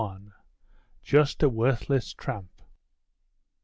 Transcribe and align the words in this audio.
"JUST 1.03 1.43
A 1.43 1.47
WORTHLESS 1.49 2.13
TRAMP." 2.13 2.49